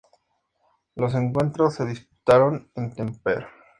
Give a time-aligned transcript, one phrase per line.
[0.95, 3.45] Todos los encuentros se disputaron en Tampere.